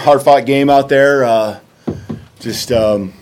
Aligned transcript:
hard 0.00 0.22
fought 0.22 0.46
game 0.46 0.70
out 0.70 0.88
there. 0.88 1.24
Uh, 1.24 1.60
just 2.40 2.72
um, 2.72 3.12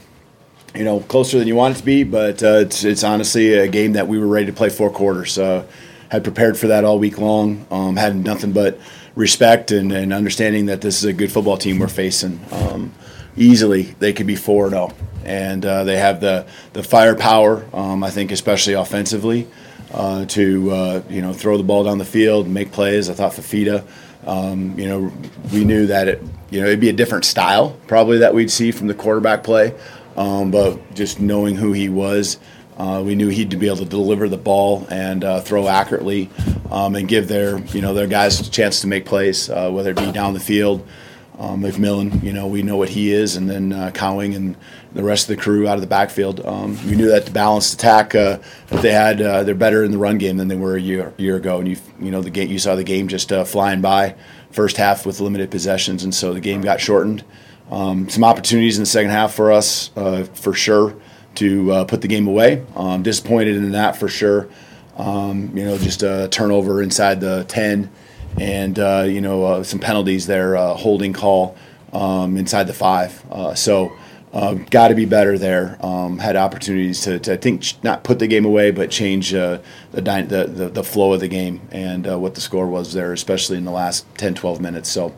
you 0.75 0.85
know, 0.85 1.01
closer 1.01 1.39
than 1.39 1.49
you 1.49 1.57
want 1.57 1.77
it 1.77 1.79
to 1.81 1.85
be, 1.85 2.05
but 2.05 2.43
uh, 2.43 2.59
it's 2.59 2.85
it's 2.85 3.05
honestly 3.05 3.55
a 3.55 3.69
game 3.69 3.93
that 3.95 4.09
we 4.09 4.19
were 4.19 4.27
ready 4.27 4.47
to 4.47 4.53
play 4.53 4.69
four 4.71 4.91
quarters. 4.91 5.39
Uh, 5.39 5.67
had 6.09 6.25
prepared 6.25 6.57
for 6.57 6.69
that 6.69 6.85
all 6.85 6.99
week 6.99 7.19
long. 7.19 7.67
Um, 7.71 7.97
had 7.97 8.17
nothing 8.17 8.53
but 8.53 8.79
respect 9.15 9.73
and, 9.73 9.93
and, 9.93 10.13
understanding 10.13 10.67
that 10.67 10.81
this 10.81 10.97
is 10.99 11.05
a 11.05 11.13
good 11.13 11.31
football 11.31 11.59
team 11.59 11.79
we're 11.79 11.89
facing. 11.89 12.41
Um, 12.51 12.95
easily, 13.37 13.83
they 13.99 14.13
could 14.15 14.27
be 14.27 14.37
four 14.37 14.73
and 15.25 15.67
uh, 15.67 15.85
they 15.85 15.97
have 15.97 16.21
the 16.21 16.47
the 16.73 16.83
firepower. 16.83 17.67
Um, 17.73 18.03
I 18.03 18.11
think, 18.11 18.31
especially 18.31 18.75
offensively, 18.75 19.49
uh, 19.93 20.25
to 20.27 20.71
uh, 20.71 21.03
you 21.11 21.23
know 21.23 21.33
throw 21.33 21.57
the 21.57 21.65
ball 21.65 21.85
down 21.85 21.99
the 21.99 22.05
field, 22.05 22.49
make 22.49 22.73
plays. 22.73 23.11
I 23.11 23.15
thought 23.15 23.33
Fifita. 23.33 23.85
Um, 24.29 24.79
you 24.79 24.87
know, 24.87 25.13
we 25.53 25.65
knew 25.65 25.87
that 25.87 26.07
it, 26.07 26.23
you 26.51 26.61
know, 26.61 26.67
it'd 26.67 26.81
be 26.81 26.91
a 26.91 26.95
different 26.95 27.25
style 27.25 27.77
probably 27.87 28.19
that 28.19 28.35
we'd 28.35 28.51
see 28.51 28.71
from 28.71 28.87
the 28.87 28.95
quarterback 28.95 29.43
play. 29.43 29.75
Um, 30.17 30.51
but 30.51 30.95
just 30.95 31.19
knowing 31.19 31.57
who 31.57 31.73
he 31.73 31.89
was, 31.89 32.39
uh, 32.77 33.03
we 33.05 33.15
knew 33.15 33.29
he'd 33.29 33.59
be 33.59 33.67
able 33.67 33.79
to 33.79 33.85
deliver 33.85 34.29
the 34.29 34.37
ball 34.37 34.87
and 34.91 35.25
uh, 35.25 35.41
throw 35.41 35.67
accurately, 35.67 36.31
um, 36.71 36.95
and 36.95 37.09
give 37.09 37.27
their 37.27 37.59
you 37.59 37.81
know 37.81 37.95
their 37.95 38.07
guys 38.07 38.41
a 38.41 38.51
chance 38.51 38.81
to 38.83 38.87
make 38.87 39.05
plays, 39.07 39.49
uh, 39.49 39.71
whether 39.71 39.91
it 39.91 39.97
be 39.97 40.13
down 40.13 40.35
the 40.35 40.41
field. 40.41 40.87
Um, 41.39 41.63
McMillan, 41.63 42.21
you 42.23 42.33
know, 42.33 42.49
we 42.49 42.63
know 42.63 42.77
what 42.77 42.89
he 42.89 43.13
is, 43.13 43.37
and 43.37 43.49
then 43.49 43.73
uh, 43.73 43.93
Cowing 43.95 44.35
and 44.35 44.57
the 44.93 45.05
rest 45.05 45.31
of 45.31 45.37
the 45.37 45.41
crew 45.41 45.69
out 45.69 45.77
of 45.77 45.81
the 45.81 45.87
backfield. 45.87 46.45
Um, 46.45 46.77
we 46.85 46.97
knew 46.97 47.09
that 47.09 47.27
the 47.27 47.31
balanced 47.31 47.75
attack 47.75 48.13
uh, 48.17 48.39
that 48.67 48.83
they 48.83 48.93
had, 48.93 49.23
uh, 49.23 49.45
they're 49.45 49.55
better 49.55 49.85
in 49.85 49.93
the 49.93 49.99
run 49.99 50.19
game 50.19 50.37
than 50.37 50.49
they 50.49 50.57
were 50.57 50.75
a 50.75 50.81
year 50.81 51.15
year 51.17 51.37
ago. 51.37 51.59
And 51.59 51.69
you 51.69 51.77
you 52.01 52.11
know 52.11 52.23
the 52.23 52.31
game, 52.31 52.51
you 52.51 52.59
saw 52.59 52.75
the 52.75 52.83
game 52.83 53.07
just 53.07 53.31
uh, 53.31 53.45
flying 53.45 53.81
by 53.81 54.17
first 54.51 54.79
half 54.79 55.07
with 55.07 55.21
limited 55.21 55.51
possessions, 55.51 56.03
and 56.03 56.13
so 56.13 56.35
the 56.35 56.41
game 56.41 56.61
got 56.61 56.81
shortened. 56.81 57.23
Um, 57.71 58.09
some 58.09 58.25
opportunities 58.25 58.77
in 58.77 58.83
the 58.83 58.87
second 58.87 59.11
half 59.11 59.33
for 59.33 59.53
us, 59.53 59.91
uh, 59.95 60.25
for 60.25 60.55
sure, 60.55 60.97
to 61.37 61.73
uh, 61.73 61.85
put 61.85 62.01
the 62.01 62.09
game 62.09 62.27
away. 62.27 62.65
Um, 62.75 63.05
disappointed 63.05 63.57
in 63.57 63.73
that 63.73 63.97
for 63.97 64.09
sure. 64.09 64.49
Um, 64.97 65.57
you 65.57 65.65
know, 65.65 65.79
just 65.79 66.03
a 66.03 66.27
turnover 66.33 66.83
inside 66.83 67.21
the 67.21 67.45
10 67.45 67.91
and, 68.41 68.79
uh, 68.79 69.05
you 69.07 69.21
know, 69.21 69.45
uh, 69.45 69.63
some 69.63 69.79
penalties 69.79 70.27
there, 70.27 70.57
uh, 70.57 70.75
holding 70.75 71.13
call 71.13 71.57
um, 71.93 72.37
inside 72.37 72.65
the 72.65 72.75
five. 72.75 73.25
Uh, 73.31 73.55
so, 73.55 73.93
got 74.71 74.89
to 74.89 74.95
be 74.95 75.05
better 75.05 75.39
there. 75.39 75.79
Um, 75.85 76.19
had 76.19 76.37
opportunities 76.37 77.01
to, 77.03 77.19
to, 77.21 77.33
I 77.33 77.37
think, 77.37 77.65
not 77.83 78.05
put 78.05 78.19
the 78.19 78.27
game 78.27 78.45
away, 78.45 78.71
but 78.71 78.91
change 78.91 79.31
the, 79.31 79.63
the, 79.93 80.01
the, 80.01 80.69
the, 80.69 80.85
flow 80.85 81.13
of 81.13 81.21
the 81.21 81.29
game 81.29 81.67
and 81.73 82.07
what 82.21 82.35
the 82.35 82.41
score 82.41 82.67
was 82.67 82.93
there, 82.93 83.13
especially 83.13 83.57
in 83.57 83.65
the 83.65 83.73
last 83.73 84.07
10, 84.17 84.35
12 84.35 84.61
minutes. 84.61 84.91
So, 84.91 85.15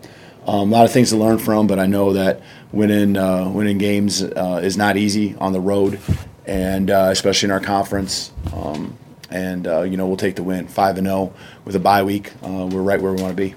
um, 0.47 0.73
a 0.73 0.77
lot 0.77 0.85
of 0.85 0.93
things 0.93 1.11
to 1.11 1.17
learn 1.17 1.39
from, 1.39 1.67
but 1.67 1.79
I 1.79 1.87
know 1.87 2.15
that 2.15 2.41
winning 2.73 3.17
uh, 3.17 3.49
winning 3.49 3.79
games 3.79 4.23
uh, 4.23 4.61
is 4.63 4.77
not 4.77 4.97
easy 4.97 5.37
on 5.37 5.53
the 5.53 5.61
road, 5.61 6.01
and 6.47 6.91
uh, 6.91 7.09
especially 7.11 7.49
in 7.49 7.51
our 7.53 7.61
conference. 7.61 8.33
Um, 8.53 8.97
and 9.31 9.67
uh, 9.67 9.83
you 9.83 9.97
know 9.97 10.07
we'll 10.07 10.17
take 10.17 10.37
the 10.37 10.43
win, 10.43 10.67
five 10.67 10.99
and 10.99 11.07
zero 11.07 11.17
oh 11.17 11.33
with 11.65 11.77
a 11.77 11.81
bye 11.81 12.03
week. 12.03 12.33
Uh, 12.43 12.69
we're 12.71 12.83
right 12.83 13.01
where 13.01 13.13
we 13.13 13.23
want 13.23 13.37
to 13.37 13.43
be. 13.43 13.55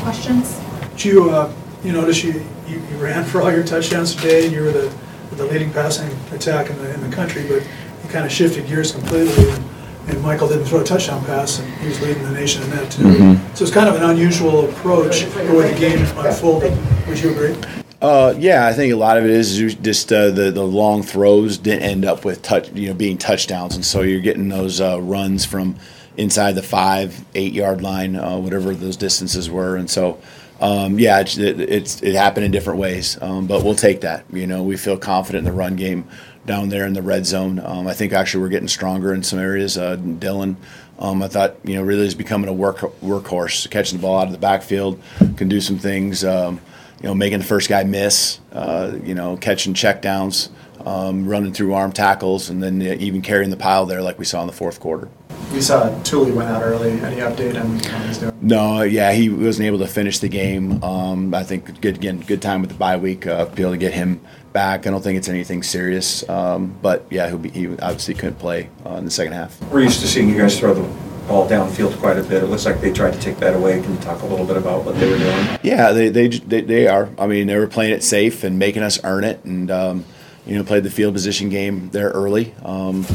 Questions? 0.00 0.60
Did 0.92 1.04
you 1.04 1.30
uh, 1.30 1.52
you 1.84 1.92
notice 1.92 2.22
you, 2.22 2.44
you, 2.66 2.76
you, 2.90 2.96
ran 2.96 3.24
for 3.24 3.40
all 3.40 3.52
your 3.52 3.64
touchdowns 3.64 4.14
today, 4.14 4.46
and 4.46 4.54
you 4.54 4.62
were 4.62 4.72
the 4.72 4.94
the 5.32 5.44
leading 5.44 5.72
passing 5.72 6.10
attack 6.32 6.70
in 6.70 6.76
the 6.78 6.92
in 6.94 7.08
the 7.08 7.14
country, 7.14 7.42
but 7.42 7.62
you 7.62 8.08
kind 8.10 8.24
of 8.24 8.32
shifted 8.32 8.66
gears 8.66 8.92
completely. 8.92 9.50
And, 9.50 9.64
and 10.08 10.22
Michael 10.22 10.48
didn't 10.48 10.64
throw 10.64 10.80
a 10.80 10.84
touchdown 10.84 11.22
pass, 11.26 11.58
and 11.58 11.72
he 11.80 11.88
was 11.88 12.00
leading 12.00 12.22
the 12.22 12.32
nation 12.32 12.62
in 12.62 12.70
that 12.70 12.90
too. 12.90 13.02
Mm-hmm. 13.02 13.54
So 13.54 13.64
it's 13.64 13.72
kind 13.72 13.88
of 13.88 13.96
an 13.96 14.02
unusual 14.02 14.68
approach 14.68 15.24
the 15.24 15.54
way 15.54 15.72
the 15.72 15.78
game 15.78 15.98
unfolded. 16.16 16.76
Would 17.06 17.20
you 17.20 17.30
agree? 17.30 17.54
Uh, 18.00 18.32
yeah, 18.38 18.66
I 18.66 18.74
think 18.74 18.92
a 18.92 18.96
lot 18.96 19.18
of 19.18 19.24
it 19.24 19.30
is 19.30 19.56
just 19.56 20.12
uh, 20.12 20.30
the 20.30 20.52
the 20.52 20.62
long 20.62 21.02
throws 21.02 21.58
didn't 21.58 21.82
end 21.82 22.04
up 22.04 22.24
with 22.24 22.42
touch, 22.42 22.70
you 22.72 22.88
know, 22.88 22.94
being 22.94 23.18
touchdowns, 23.18 23.74
and 23.74 23.84
so 23.84 24.02
you're 24.02 24.20
getting 24.20 24.48
those 24.48 24.80
uh, 24.80 25.00
runs 25.00 25.44
from 25.44 25.74
inside 26.16 26.52
the 26.52 26.62
five, 26.62 27.24
eight 27.34 27.52
yard 27.52 27.82
line, 27.82 28.14
uh, 28.14 28.36
whatever 28.36 28.72
those 28.74 28.96
distances 28.96 29.50
were, 29.50 29.76
and 29.76 29.90
so. 29.90 30.20
Um, 30.60 30.98
yeah, 30.98 31.20
it, 31.20 31.38
it's 31.38 32.02
it 32.02 32.16
happened 32.16 32.44
in 32.44 32.50
different 32.50 32.80
ways, 32.80 33.16
um, 33.22 33.46
but 33.46 33.62
we'll 33.62 33.76
take 33.76 34.00
that. 34.00 34.24
You 34.32 34.44
know, 34.48 34.64
we 34.64 34.76
feel 34.76 34.98
confident 34.98 35.46
in 35.46 35.52
the 35.52 35.56
run 35.56 35.76
game 35.76 36.08
down 36.46 36.68
there 36.68 36.84
in 36.84 36.94
the 36.94 37.02
red 37.02 37.26
zone. 37.26 37.60
Um, 37.64 37.86
I 37.86 37.94
think 37.94 38.12
actually 38.12 38.42
we're 38.42 38.48
getting 38.48 38.66
stronger 38.66 39.14
in 39.14 39.22
some 39.22 39.38
areas. 39.38 39.78
Uh, 39.78 39.94
Dillon, 39.94 40.56
um, 40.98 41.22
I 41.22 41.28
thought 41.28 41.54
you 41.62 41.76
know 41.76 41.82
really 41.82 42.06
is 42.08 42.16
becoming 42.16 42.48
a 42.48 42.52
work 42.52 42.78
workhorse, 42.78 43.70
catching 43.70 43.98
the 43.98 44.02
ball 44.02 44.18
out 44.18 44.26
of 44.26 44.32
the 44.32 44.38
backfield, 44.38 45.00
can 45.36 45.48
do 45.48 45.60
some 45.60 45.78
things. 45.78 46.24
Um, 46.24 46.60
you 47.00 47.08
know, 47.08 47.14
making 47.14 47.38
the 47.38 47.44
first 47.44 47.68
guy 47.68 47.84
miss. 47.84 48.40
Uh, 48.52 48.98
you 49.04 49.14
know, 49.14 49.36
catching 49.36 49.74
checkdowns, 49.74 50.48
um, 50.84 51.28
running 51.28 51.52
through 51.52 51.74
arm 51.74 51.92
tackles, 51.92 52.50
and 52.50 52.62
then 52.62 52.82
even 52.82 53.22
carrying 53.22 53.50
the 53.50 53.56
pile 53.56 53.86
there 53.86 54.02
like 54.02 54.18
we 54.18 54.24
saw 54.24 54.40
in 54.40 54.46
the 54.46 54.52
fourth 54.52 54.80
quarter. 54.80 55.08
We 55.52 55.60
saw 55.60 55.96
Tuli 56.02 56.32
went 56.32 56.48
out 56.50 56.62
early. 56.62 56.90
Any 56.90 57.16
update 57.16 57.58
on 57.58 57.78
how 57.78 58.06
he's 58.06 58.18
doing? 58.18 58.36
No, 58.42 58.82
yeah, 58.82 59.12
he 59.12 59.28
wasn't 59.28 59.66
able 59.66 59.78
to 59.78 59.86
finish 59.86 60.18
the 60.18 60.28
game. 60.28 60.82
Um, 60.82 61.32
I 61.34 61.42
think 61.42 61.80
good 61.80 61.96
again, 61.96 62.20
good 62.20 62.42
time 62.42 62.60
with 62.60 62.70
the 62.70 62.76
bye 62.76 62.96
week. 62.96 63.26
Uh, 63.26 63.46
be 63.46 63.62
able 63.62 63.72
to 63.72 63.78
get 63.78 63.94
him 63.94 64.20
back. 64.52 64.86
I 64.86 64.90
don't 64.90 65.02
think 65.02 65.18
it's 65.18 65.28
anything 65.28 65.62
serious, 65.62 66.28
um, 66.28 66.76
but 66.82 67.06
yeah, 67.10 67.34
be, 67.34 67.48
he 67.50 67.68
obviously 67.68 68.14
couldn't 68.14 68.38
play 68.38 68.68
uh, 68.84 68.94
in 68.94 69.04
the 69.04 69.10
second 69.10 69.34
half. 69.34 69.60
We're 69.70 69.82
used 69.82 70.00
to 70.00 70.06
seeing 70.06 70.28
you 70.28 70.36
guys 70.36 70.58
throw 70.58 70.74
the 70.74 71.07
ball 71.28 71.48
downfield 71.48 71.96
quite 71.98 72.18
a 72.18 72.22
bit. 72.22 72.42
It 72.42 72.46
looks 72.46 72.64
like 72.64 72.80
they 72.80 72.92
tried 72.92 73.12
to 73.12 73.20
take 73.20 73.36
that 73.38 73.54
away. 73.54 73.80
Can 73.82 73.92
you 73.92 74.00
talk 74.00 74.22
a 74.22 74.26
little 74.26 74.46
bit 74.46 74.56
about 74.56 74.84
what 74.84 74.98
they 74.98 75.08
were 75.10 75.18
doing? 75.18 75.58
Yeah, 75.62 75.92
they 75.92 76.08
they 76.08 76.28
they, 76.28 76.62
they 76.62 76.88
are. 76.88 77.10
I 77.18 77.26
mean, 77.26 77.46
they 77.46 77.56
were 77.56 77.68
playing 77.68 77.92
it 77.92 78.02
safe 78.02 78.42
and 78.42 78.58
making 78.58 78.82
us 78.82 78.98
earn 79.04 79.24
it, 79.24 79.44
and 79.44 79.70
um, 79.70 80.04
you 80.46 80.56
know, 80.56 80.64
played 80.64 80.82
the 80.82 80.90
field 80.90 81.14
position 81.14 81.50
game 81.50 81.90
there 81.90 82.08
early. 82.08 82.54
Um, 82.64 83.06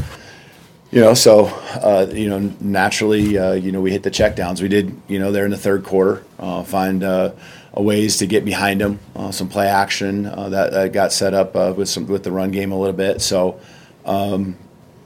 you 0.91 1.01
know, 1.01 1.15
so 1.15 1.47
uh, 1.81 2.05
you 2.13 2.29
know, 2.29 2.53
naturally, 2.61 3.35
uh, 3.35 3.53
you 3.53 3.71
know, 3.71 3.81
we 3.81 3.91
hit 3.91 4.03
the 4.03 4.11
checkdowns. 4.11 4.61
We 4.61 4.67
did, 4.67 4.95
you 5.07 5.17
know, 5.17 5.31
there 5.31 5.43
in 5.43 5.49
the 5.49 5.57
third 5.57 5.83
quarter, 5.83 6.23
uh, 6.37 6.61
find 6.61 7.03
uh, 7.03 7.31
ways 7.75 8.17
to 8.17 8.27
get 8.27 8.45
behind 8.45 8.79
them, 8.79 8.99
uh, 9.15 9.31
some 9.31 9.49
play 9.49 9.67
action 9.67 10.27
uh, 10.27 10.49
that, 10.49 10.71
that, 10.71 10.93
got 10.93 11.11
set 11.11 11.33
up 11.33 11.55
with 11.75 11.89
some 11.89 12.05
with 12.05 12.23
the 12.23 12.31
run 12.31 12.51
game 12.51 12.71
a 12.71 12.77
little 12.77 12.95
bit. 12.95 13.21
So, 13.21 13.59
um, 14.05 14.55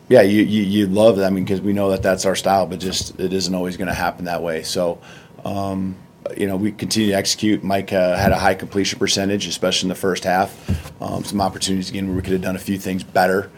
yeah, 0.09 0.21
you, 0.21 0.43
you, 0.43 0.63
you 0.63 0.87
love 0.87 1.17
that. 1.17 1.25
I 1.25 1.29
mean, 1.29 1.43
because 1.43 1.61
we 1.61 1.73
know 1.73 1.91
that 1.91 2.03
that's 2.03 2.25
our 2.25 2.35
style, 2.35 2.65
but 2.65 2.79
just 2.79 3.19
it 3.19 3.33
isn't 3.33 3.53
always 3.53 3.77
going 3.77 3.87
to 3.89 3.93
happen 3.93 4.25
that 4.25 4.41
way. 4.41 4.63
So. 4.63 4.99
Um, 5.45 5.95
you 6.35 6.45
know, 6.45 6.57
we 6.57 6.73
continue 6.73 7.11
to 7.11 7.15
execute. 7.15 7.63
Mike 7.63 7.93
uh, 7.93 8.17
had 8.17 8.33
a 8.33 8.35
high 8.37 8.53
completion 8.53 8.99
percentage, 8.99 9.47
especially 9.47 9.85
in 9.85 9.89
the 9.89 9.95
first 9.95 10.25
half. 10.25 11.01
Um, 11.01 11.23
some 11.23 11.39
opportunities 11.39 11.89
again 11.89 12.07
where 12.07 12.17
we 12.17 12.21
could 12.21 12.33
have 12.33 12.41
done 12.41 12.57
a 12.57 12.59
few 12.59 12.77
things 12.77 13.01
better 13.01 13.49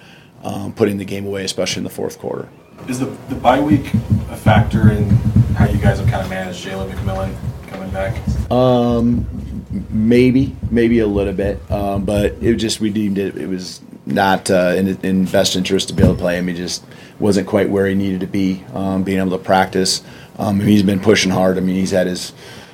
um, 0.44 0.74
putting 0.74 0.98
the 0.98 1.06
game 1.06 1.26
away, 1.26 1.44
especially 1.44 1.80
in 1.80 1.84
the 1.84 1.90
fourth 1.90 2.20
quarter. 2.20 2.50
Is 2.88 3.00
the, 3.00 3.08
the 3.28 3.36
bye 3.36 3.60
week 3.60 3.94
a 4.30 4.38
factor 4.38 4.92
in 4.92 5.10
how 5.56 5.66
you 5.66 5.80
guys 5.80 6.00
have 6.00 6.08
kind 6.10 6.22
of 6.22 6.30
managed 6.30 6.66
Jalen 6.66 6.90
McMillan 6.92 7.36
coming 7.68 7.90
back? 7.92 8.18
Um, 8.52 9.26
maybe, 9.90 10.56
maybe 10.72 11.00
a 11.00 11.08
little 11.08 11.34
bit, 11.34 11.60
um, 11.72 12.06
but 12.06 12.34
it 12.42 12.56
just 12.56 12.80
we 12.80 12.90
deemed 12.90 13.18
it 13.18 13.36
it 13.36 13.48
was 13.48 13.82
not 14.10 14.50
uh, 14.50 14.74
in, 14.76 14.88
in 15.04 15.26
best 15.26 15.56
interest 15.56 15.88
to 15.90 15.94
be 15.94 16.04
able 16.04 16.16
to 16.16 16.20
play 16.20 16.38
him. 16.38 16.48
He 16.48 16.54
just 16.54 16.84
wasn't 17.20 17.48
quite 17.48 17.70
where 17.70 17.88
he 17.88 17.96
needed 17.96 18.22
to 18.22 18.28
be, 18.28 18.64
um, 18.74 19.04
being 19.04 19.20
able 19.20 19.32
to 19.32 19.44
practice. 19.44 20.04
Um, 20.38 20.60
he's 20.60 20.84
been 20.84 21.00
pushing 21.00 21.32
hard. 21.32 21.58
I 21.58 21.62
mean, 21.62 21.76
he's 21.76 21.92
had 21.92 22.08
his 22.08 22.34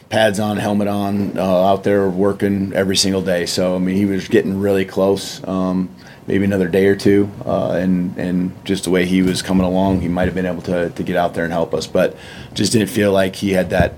pads 0.10 0.40
on, 0.40 0.58
helmet 0.58 0.88
on, 0.88 1.38
uh, 1.38 1.42
out 1.42 1.84
there 1.84 2.08
working 2.08 2.74
every 2.74 2.96
single 2.96 3.22
day. 3.22 3.46
So 3.46 3.76
I 3.76 3.80
mean, 3.80 3.96
he 3.96 4.06
was 4.06 4.28
getting 4.28 4.60
really 4.60 4.86
close. 4.86 5.46
Um, 5.48 5.90
maybe 6.28 6.44
another 6.44 6.68
day 6.68 6.88
or 6.88 6.96
two, 6.96 7.30
uh, 7.46 7.72
and 7.74 8.18
and 8.18 8.66
just 8.66 8.84
the 8.84 8.90
way 8.90 9.06
he 9.06 9.22
was 9.22 9.42
coming 9.42 9.66
along, 9.66 10.02
he 10.02 10.08
might 10.08 10.26
have 10.26 10.36
been 10.36 10.46
able 10.46 10.62
to, 10.64 10.90
to 10.90 11.04
get 11.04 11.16
out 11.16 11.34
there 11.34 11.44
and 11.44 11.54
help 11.54 11.74
us, 11.74 11.88
but 11.88 12.16
just 12.54 12.72
didn't 12.72 12.90
feel 12.90 13.12
like 13.12 13.36
he 13.36 13.52
had 13.52 13.70
that 13.70 13.94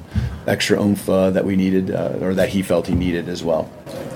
extra 0.47 0.81
oomph 0.81 1.07
uh, 1.09 1.29
that 1.31 1.45
we 1.45 1.55
needed, 1.55 1.91
uh, 1.91 2.17
or 2.21 2.33
that 2.33 2.49
he 2.49 2.61
felt 2.61 2.87
he 2.87 2.95
needed 2.95 3.27
as 3.29 3.43
well. 3.43 3.69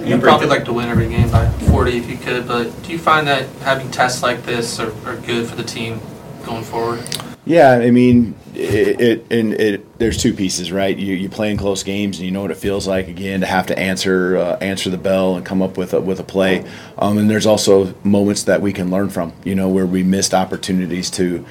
You'd 0.04 0.22
probably 0.22 0.48
like 0.48 0.66
to 0.66 0.74
win 0.74 0.90
every 0.90 1.08
game 1.08 1.30
by 1.30 1.50
40 1.50 1.98
if 1.98 2.10
you 2.10 2.18
could, 2.18 2.48
but 2.48 2.84
do 2.84 2.92
you 2.92 2.98
find 2.98 3.28
that 3.28 3.48
having 3.62 3.92
tests 3.92 4.24
like 4.24 4.44
this 4.44 4.80
are, 4.80 4.92
are 5.06 5.18
good 5.18 5.48
for 5.48 5.56
the 5.56 5.64
team 5.64 6.00
going 6.44 6.64
forward? 6.64 7.04
Yeah, 7.46 7.72
I 7.72 7.92
mean, 7.92 8.36
it, 8.54 9.02
it 9.02 9.26
and 9.32 9.54
it 9.54 9.98
there's 9.98 10.18
two 10.18 10.34
pieces, 10.34 10.72
right? 10.72 10.96
You 10.96 11.16
you 11.16 11.28
play 11.28 11.50
in 11.50 11.58
close 11.58 11.84
games 11.84 12.18
and 12.18 12.26
you 12.26 12.32
know 12.32 12.42
what 12.42 12.52
it 12.52 12.58
feels 12.58 12.88
like 12.88 13.08
again 13.08 13.42
to 13.42 13.48
have 13.48 13.66
to 13.68 13.80
answer 13.80 14.38
uh, 14.38 14.58
answer 14.58 14.90
the 14.90 14.98
bell 14.98 15.36
and 15.36 15.46
come 15.46 15.62
up 15.62 15.76
with 15.76 15.94
a, 15.94 16.02
with 16.02 16.20
a 16.20 16.24
play. 16.24 16.64
Um, 17.00 17.18
and 17.18 17.30
there's 17.30 17.48
also 17.48 17.96
moments 18.04 18.44
that 18.44 18.62
we 18.62 18.72
can 18.74 18.92
learn 18.92 19.10
from, 19.10 19.34
you 19.44 19.56
know, 19.56 19.70
where 19.70 19.88
we 19.88 20.04
missed 20.04 20.34
opportunities 20.34 21.10
to 21.12 21.44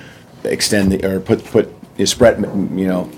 extend 0.45 0.93
the 0.93 1.05
or 1.05 1.21
put 1.21 1.45
put 1.45 1.73
spread, 2.05 2.39
you 2.41 2.87
know, 2.87 3.11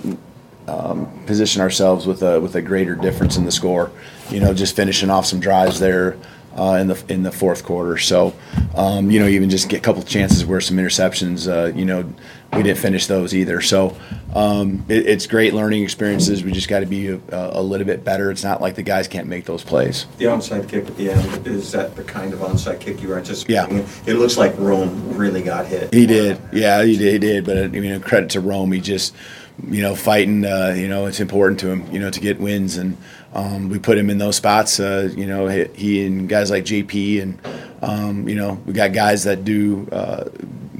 um, 0.68 1.06
position 1.26 1.60
ourselves 1.60 2.06
with 2.06 2.22
a 2.22 2.40
with 2.40 2.54
a 2.54 2.62
greater 2.62 2.94
difference 2.94 3.36
in 3.36 3.44
the 3.44 3.52
score. 3.52 3.90
You 4.30 4.40
know, 4.40 4.54
just 4.54 4.76
finishing 4.76 5.10
off 5.10 5.26
some 5.26 5.40
drives 5.40 5.80
there 5.80 6.16
uh, 6.56 6.78
in 6.80 6.88
the 6.88 7.04
in 7.08 7.22
the 7.22 7.32
fourth 7.32 7.64
quarter. 7.64 7.98
So, 7.98 8.34
um, 8.74 9.10
you 9.10 9.18
know, 9.18 9.26
even 9.26 9.50
just 9.50 9.68
get 9.68 9.78
a 9.78 9.82
couple 9.82 10.02
chances 10.02 10.44
where 10.44 10.60
some 10.60 10.76
interceptions, 10.76 11.50
uh, 11.50 11.74
you 11.76 11.84
know, 11.84 12.04
we 12.52 12.62
didn't 12.62 12.78
finish 12.78 13.06
those 13.06 13.34
either. 13.34 13.60
So, 13.62 13.96
um, 14.34 14.84
it, 14.88 15.06
it's 15.06 15.26
great 15.26 15.54
learning 15.54 15.82
experiences. 15.82 16.44
We 16.44 16.52
just 16.52 16.68
got 16.68 16.80
to 16.80 16.86
be 16.86 17.08
a, 17.08 17.20
a 17.30 17.62
little 17.62 17.86
bit 17.86 18.04
better. 18.04 18.30
It's 18.30 18.44
not 18.44 18.60
like 18.60 18.74
the 18.74 18.82
guys 18.82 19.08
can't 19.08 19.26
make 19.26 19.46
those 19.46 19.64
plays. 19.64 20.06
The 20.18 20.26
onside 20.26 20.68
kick 20.68 20.86
at 20.86 20.96
the 20.96 21.10
end, 21.10 21.46
is 21.46 21.72
that 21.72 21.96
the 21.96 22.04
kind 22.04 22.34
of 22.34 22.40
onside 22.40 22.80
kick 22.80 23.00
you 23.00 23.08
were 23.08 23.16
anticipating? 23.16 23.78
Yeah. 23.78 23.86
It 24.06 24.14
looks 24.14 24.36
like 24.36 24.54
Rome 24.58 25.16
really 25.16 25.42
got 25.42 25.66
hit. 25.66 25.92
He 25.94 26.06
did, 26.06 26.38
yeah, 26.52 26.82
he 26.84 26.96
did, 26.96 27.12
he 27.14 27.18
did. 27.18 27.44
But 27.46 27.58
I 27.58 27.68
mean, 27.68 27.98
credit 28.00 28.30
to 28.30 28.40
Rome. 28.40 28.72
He 28.72 28.80
just, 28.80 29.14
you 29.68 29.82
know, 29.82 29.94
fighting. 29.94 30.44
Uh, 30.44 30.74
you 30.76 30.88
know, 30.88 31.06
it's 31.06 31.20
important 31.20 31.60
to 31.60 31.70
him, 31.70 31.90
you 31.92 32.00
know, 32.00 32.10
to 32.10 32.20
get 32.20 32.40
wins, 32.40 32.76
and 32.76 32.96
um, 33.32 33.68
we 33.68 33.78
put 33.78 33.96
him 33.98 34.10
in 34.10 34.18
those 34.18 34.36
spots. 34.36 34.80
Uh, 34.80 35.10
you 35.14 35.26
know, 35.26 35.46
he, 35.48 35.64
he 35.74 36.06
and 36.06 36.28
guys 36.28 36.50
like 36.50 36.64
JP, 36.64 37.22
and 37.22 37.38
um, 37.82 38.28
you 38.28 38.34
know, 38.34 38.60
we 38.66 38.72
got 38.72 38.92
guys 38.92 39.24
that 39.24 39.44
do 39.44 39.88
uh, 39.92 40.28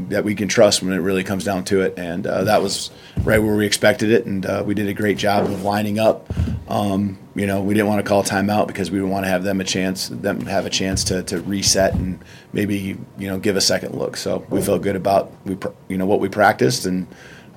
that 0.09 0.25
we 0.25 0.35
can 0.35 0.49
trust 0.49 0.83
when 0.83 0.93
it 0.93 0.99
really 0.99 1.25
comes 1.25 1.45
down 1.45 1.65
to 1.65 1.83
it, 1.83 1.99
and 1.99 2.27
uh, 2.27 2.45
that 2.45 2.63
was 2.63 2.91
right 3.25 3.39
where 3.39 3.57
we 3.57 3.67
expected 3.67 4.11
it, 4.11 4.27
and 4.27 4.45
uh, 4.47 4.63
we 4.67 4.75
did 4.75 4.89
a 4.89 4.95
great 4.95 5.19
job 5.19 5.45
of 5.45 5.63
lining 5.63 5.99
up. 5.99 6.33
Um, 6.69 7.19
you 7.35 7.47
know, 7.47 7.63
we 7.63 7.75
didn't 7.75 7.89
want 7.89 8.05
to 8.05 8.09
call 8.09 8.23
timeout 8.23 8.67
because 8.67 8.91
we 8.91 8.99
didn't 8.99 9.11
want 9.11 9.25
to 9.25 9.31
have 9.31 9.43
them 9.43 9.61
a 9.61 9.65
chance, 9.65 10.09
them 10.09 10.41
have 10.47 10.67
a 10.67 10.71
chance 10.71 11.05
to, 11.05 11.23
to 11.25 11.41
reset 11.43 11.95
and 11.95 12.23
maybe 12.53 12.99
you 13.19 13.29
know 13.29 13.39
give 13.39 13.57
a 13.57 13.61
second 13.61 13.95
look. 13.95 14.17
So 14.17 14.45
we 14.51 14.61
felt 14.63 14.83
good 14.83 14.97
about 14.97 15.33
we 15.45 15.57
you 15.89 15.97
know 15.97 16.07
what 16.07 16.21
we 16.21 16.29
practiced 16.29 16.87
and 16.87 17.07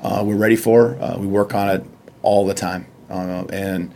uh, 0.05 0.23
we're 0.23 0.35
ready 0.35 0.55
for. 0.55 0.95
Uh, 1.01 1.17
we 1.17 1.25
work 1.25 1.55
on 1.55 1.69
it 1.69 1.83
all 2.21 2.45
the 2.45 2.53
time, 2.53 2.85
uh, 3.09 3.43
and 3.51 3.91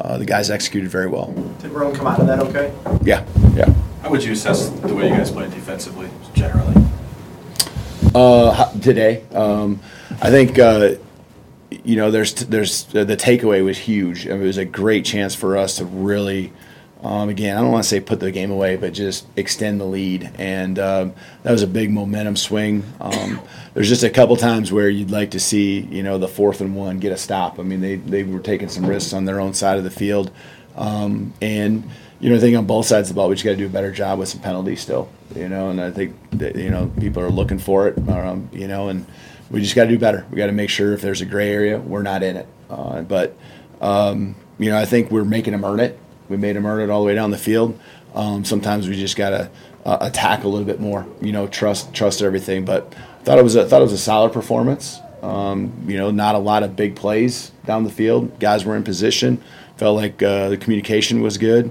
uh, 0.00 0.16
the 0.16 0.24
guys 0.24 0.50
executed 0.50 0.90
very 0.90 1.06
well. 1.06 1.32
Did 1.60 1.70
Rome 1.72 1.94
come 1.94 2.06
out 2.06 2.18
of 2.18 2.26
that 2.26 2.40
okay? 2.40 2.72
Yeah, 3.02 3.26
yeah. 3.54 3.72
How 4.02 4.10
would 4.10 4.24
you 4.24 4.32
assess 4.32 4.70
the 4.70 4.94
way 4.94 5.08
you 5.08 5.14
guys 5.14 5.30
played 5.30 5.50
defensively, 5.50 6.08
generally? 6.32 6.74
Uh, 8.14 8.72
today, 8.80 9.22
um, 9.32 9.80
I 10.22 10.30
think 10.30 10.58
uh, 10.58 10.94
you 11.84 11.96
know 11.96 12.10
there's 12.10 12.32
there's 12.34 12.84
the 12.84 13.16
takeaway 13.16 13.62
was 13.62 13.76
huge. 13.76 14.26
I 14.26 14.30
mean, 14.30 14.42
it 14.42 14.46
was 14.46 14.58
a 14.58 14.64
great 14.64 15.04
chance 15.04 15.34
for 15.34 15.56
us 15.56 15.76
to 15.76 15.84
really. 15.84 16.52
Um, 17.02 17.30
again, 17.30 17.56
I 17.56 17.60
don't 17.60 17.72
want 17.72 17.84
to 17.84 17.88
say 17.88 18.00
put 18.00 18.20
the 18.20 18.30
game 18.30 18.50
away, 18.50 18.76
but 18.76 18.92
just 18.92 19.26
extend 19.36 19.80
the 19.80 19.86
lead, 19.86 20.30
and 20.38 20.78
um, 20.78 21.14
that 21.42 21.52
was 21.52 21.62
a 21.62 21.66
big 21.66 21.90
momentum 21.90 22.36
swing. 22.36 22.84
Um, 23.00 23.40
there's 23.72 23.88
just 23.88 24.02
a 24.02 24.10
couple 24.10 24.36
times 24.36 24.70
where 24.70 24.88
you'd 24.88 25.10
like 25.10 25.30
to 25.30 25.40
see, 25.40 25.80
you 25.80 26.02
know, 26.02 26.18
the 26.18 26.28
fourth 26.28 26.60
and 26.60 26.76
one 26.76 26.98
get 26.98 27.12
a 27.12 27.16
stop. 27.16 27.58
I 27.58 27.62
mean, 27.62 27.80
they 27.80 27.96
they 27.96 28.22
were 28.22 28.40
taking 28.40 28.68
some 28.68 28.84
risks 28.84 29.14
on 29.14 29.24
their 29.24 29.40
own 29.40 29.54
side 29.54 29.78
of 29.78 29.84
the 29.84 29.90
field, 29.90 30.30
um, 30.76 31.32
and 31.40 31.88
you 32.20 32.28
know, 32.28 32.36
I 32.36 32.38
think 32.38 32.56
on 32.56 32.66
both 32.66 32.84
sides 32.84 33.08
of 33.08 33.14
the 33.14 33.18
ball, 33.18 33.30
we 33.30 33.34
just 33.34 33.44
got 33.44 33.52
to 33.52 33.56
do 33.56 33.66
a 33.66 33.70
better 33.70 33.90
job 33.90 34.18
with 34.18 34.28
some 34.28 34.42
penalties 34.42 34.80
still. 34.82 35.08
You 35.34 35.48
know, 35.48 35.70
and 35.70 35.80
I 35.80 35.90
think 35.90 36.14
that, 36.32 36.56
you 36.56 36.70
know 36.70 36.92
people 37.00 37.22
are 37.22 37.30
looking 37.30 37.58
for 37.58 37.88
it. 37.88 37.96
Um, 38.10 38.50
you 38.52 38.68
know, 38.68 38.88
and 38.88 39.06
we 39.50 39.62
just 39.62 39.74
got 39.74 39.84
to 39.84 39.90
do 39.90 39.98
better. 39.98 40.26
We 40.30 40.36
got 40.36 40.46
to 40.46 40.52
make 40.52 40.68
sure 40.68 40.92
if 40.92 41.00
there's 41.00 41.22
a 41.22 41.26
gray 41.26 41.50
area, 41.50 41.78
we're 41.78 42.02
not 42.02 42.22
in 42.22 42.36
it. 42.36 42.46
Uh, 42.68 43.00
but 43.02 43.36
um, 43.80 44.36
you 44.58 44.70
know, 44.70 44.78
I 44.78 44.84
think 44.84 45.10
we're 45.10 45.24
making 45.24 45.52
them 45.52 45.64
earn 45.64 45.80
it. 45.80 45.98
We 46.30 46.38
made 46.38 46.56
them 46.56 46.64
earn 46.64 46.80
it 46.80 46.90
all 46.90 47.00
the 47.00 47.06
way 47.06 47.14
down 47.14 47.30
the 47.30 47.38
field. 47.38 47.78
Um, 48.14 48.44
sometimes 48.44 48.88
we 48.88 48.96
just 48.96 49.16
got 49.16 49.30
to 49.30 49.50
uh, 49.84 49.98
attack 50.00 50.44
a 50.44 50.48
little 50.48 50.66
bit 50.66 50.80
more. 50.80 51.06
You 51.20 51.32
know, 51.32 51.46
trust 51.46 51.92
trust 51.92 52.22
everything. 52.22 52.64
But 52.64 52.94
thought 53.24 53.38
it 53.38 53.44
was 53.44 53.56
a, 53.56 53.66
thought 53.66 53.80
it 53.80 53.84
was 53.84 53.92
a 53.92 53.98
solid 53.98 54.32
performance. 54.32 54.98
Um, 55.22 55.84
you 55.86 55.98
know, 55.98 56.10
not 56.10 56.34
a 56.34 56.38
lot 56.38 56.62
of 56.62 56.76
big 56.76 56.96
plays 56.96 57.52
down 57.66 57.84
the 57.84 57.90
field. 57.90 58.38
Guys 58.40 58.64
were 58.64 58.76
in 58.76 58.84
position. 58.84 59.42
Felt 59.76 59.96
like 59.96 60.22
uh, 60.22 60.48
the 60.48 60.56
communication 60.56 61.20
was 61.20 61.36
good. 61.36 61.70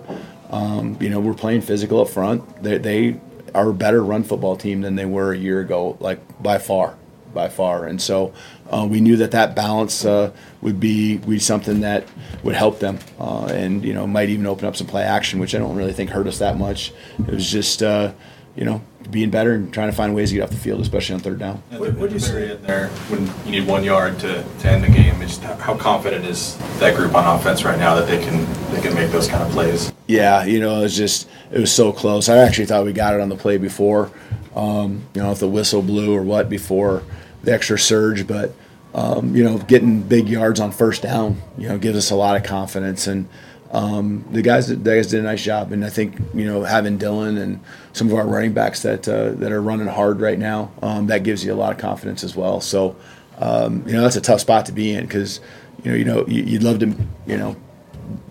Um, 0.51 0.97
you 0.99 1.09
know, 1.09 1.19
we're 1.19 1.33
playing 1.33 1.61
physical 1.61 2.01
up 2.01 2.09
front. 2.09 2.63
They, 2.63 2.77
they 2.77 3.19
are 3.53 3.69
a 3.69 3.73
better 3.73 4.03
run 4.03 4.23
football 4.23 4.55
team 4.55 4.81
than 4.81 4.95
they 4.95 5.05
were 5.05 5.31
a 5.31 5.37
year 5.37 5.59
ago, 5.59 5.97
like 5.99 6.19
by 6.41 6.57
far, 6.57 6.95
by 7.33 7.49
far. 7.49 7.85
And 7.85 8.01
so 8.01 8.33
uh, 8.69 8.87
we 8.89 9.01
knew 9.01 9.17
that 9.17 9.31
that 9.31 9.55
balance 9.55 10.05
uh, 10.05 10.31
would 10.61 10.79
be 10.79 11.17
would 11.17 11.29
be 11.29 11.39
something 11.39 11.81
that 11.81 12.07
would 12.43 12.55
help 12.55 12.79
them, 12.79 12.99
uh, 13.19 13.45
and 13.45 13.83
you 13.83 13.93
know 13.93 14.05
might 14.07 14.29
even 14.29 14.45
open 14.45 14.65
up 14.65 14.75
some 14.75 14.87
play 14.87 15.03
action, 15.03 15.39
which 15.39 15.55
I 15.55 15.57
don't 15.59 15.75
really 15.75 15.93
think 15.93 16.09
hurt 16.09 16.27
us 16.27 16.39
that 16.39 16.57
much. 16.57 16.91
It 17.19 17.33
was 17.33 17.49
just 17.49 17.81
uh, 17.83 18.11
you 18.55 18.65
know 18.65 18.81
being 19.09 19.31
better 19.31 19.53
and 19.53 19.73
trying 19.73 19.89
to 19.89 19.95
find 19.95 20.13
ways 20.13 20.29
to 20.29 20.35
get 20.35 20.43
off 20.43 20.51
the 20.51 20.55
field, 20.57 20.79
especially 20.81 21.15
on 21.15 21.21
third 21.21 21.39
down. 21.39 21.63
What- 21.71 21.93
the- 21.95 21.99
what'd 21.99 22.11
you 22.11 22.17
at 22.17 22.19
the 22.19 22.19
say? 22.19 22.31
very 22.31 22.51
end 22.51 22.63
There, 22.63 22.87
when 23.09 23.25
you 23.45 23.59
need 23.59 23.67
one 23.67 23.83
yard 23.83 24.19
to, 24.19 24.43
to 24.59 24.69
end 24.69 24.83
the 24.83 24.89
game, 24.89 25.19
just 25.21 25.41
how- 25.41 25.55
how 25.55 25.75
confident 25.75 26.25
is 26.25 26.57
that 26.77 26.95
group 26.95 27.15
on 27.15 27.25
offense 27.39 27.63
right 27.63 27.79
now 27.79 27.95
that 27.95 28.05
they 28.07 28.23
can, 28.23 28.45
they 28.71 28.81
can 28.81 28.93
make 28.93 29.09
those 29.11 29.27
kind 29.27 29.41
of 29.41 29.49
plays? 29.49 29.88
Yeah, 30.09 30.43
you 30.45 30.59
know, 30.59 30.79
it 30.79 30.81
was 30.81 30.97
just 30.97 31.29
it 31.51 31.59
was 31.59 31.71
so 31.71 31.93
close. 31.93 32.29
I 32.29 32.37
actually 32.37 32.65
thought 32.65 32.83
we 32.83 32.93
got 32.93 33.13
it 33.13 33.19
on 33.21 33.29
the 33.29 33.35
play 33.35 33.57
before, 33.57 34.11
um, 34.55 35.03
you 35.13 35.21
know, 35.21 35.31
if 35.31 35.37
the 35.37 35.47
whistle 35.47 35.83
blew 35.83 36.15
or 36.15 36.23
what 36.23 36.49
before 36.49 37.03
the 37.43 37.53
extra 37.53 37.77
surge. 37.77 38.25
But 38.25 38.55
um, 38.95 39.35
you 39.35 39.43
know, 39.43 39.59
getting 39.59 40.01
big 40.01 40.27
yards 40.27 40.59
on 40.59 40.71
first 40.71 41.03
down, 41.03 41.39
you 41.59 41.69
know, 41.69 41.77
gives 41.77 41.95
us 41.95 42.09
a 42.09 42.15
lot 42.15 42.35
of 42.35 42.41
confidence. 42.43 43.05
And 43.05 43.29
um, 43.71 44.25
the 44.31 44.41
guys, 44.41 44.67
the 44.67 44.77
guys 44.77 45.05
did 45.11 45.19
a 45.19 45.23
nice 45.23 45.43
job. 45.43 45.71
And 45.71 45.85
I 45.85 45.91
think 45.91 46.17
you 46.33 46.45
know, 46.45 46.63
having 46.63 46.97
Dillon 46.97 47.37
and 47.37 47.59
some 47.93 48.07
of 48.07 48.15
our 48.15 48.25
running 48.25 48.53
backs 48.53 48.81
that 48.81 49.07
uh, 49.07 49.33
that 49.33 49.51
are 49.51 49.61
running 49.61 49.85
hard 49.85 50.21
right 50.21 50.39
now, 50.39 50.71
um, 50.81 51.05
that 51.05 51.21
gives 51.21 51.45
you 51.45 51.53
a 51.53 51.55
lot 51.55 51.71
of 51.71 51.77
confidence 51.77 52.23
as 52.23 52.35
well. 52.35 52.61
So 52.61 52.95
um, 53.37 53.83
you 53.85 53.93
know, 53.93 54.01
that's 54.01 54.15
a 54.15 54.21
tough 54.21 54.41
spot 54.41 54.65
to 54.65 54.71
be 54.71 54.91
in 54.91 55.05
because 55.05 55.39
you 55.83 55.91
know, 55.91 55.97
you 55.97 56.03
know, 56.05 56.25
you- 56.27 56.43
you'd 56.45 56.63
love 56.63 56.79
to, 56.79 56.87
you 57.27 57.37
know, 57.37 57.55